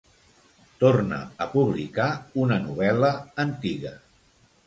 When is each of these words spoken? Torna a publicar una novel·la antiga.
Torna 0.83 1.19
a 1.45 1.47
publicar 1.51 2.09
una 2.45 2.59
novel·la 2.63 3.13
antiga. 3.47 3.93